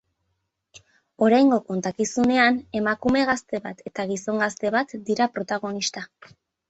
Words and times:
Oraingo 1.25 1.59
kontakizunean 1.67 2.57
emakume 2.79 3.21
gazte 3.31 3.61
bat 3.67 3.85
eta 3.91 4.07
gizon 4.13 4.41
gazte 4.45 4.73
bat 4.77 4.97
dira 5.11 5.29
protagonista. 5.37 6.09